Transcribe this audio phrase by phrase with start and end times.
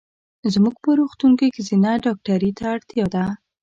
[0.53, 3.25] زمونږ په روغتون کې ښځېنه ډاکټري ته اړتیا ده.